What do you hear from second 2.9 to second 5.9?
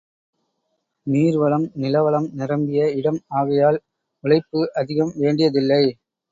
இடம் ஆகையால் உழைப்பு அதிகம் வேண்டியதில்லை.